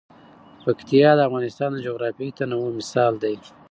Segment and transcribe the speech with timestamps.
[0.63, 3.35] پکتیا د افغانستان د جغرافیوي تنوع مثال دی.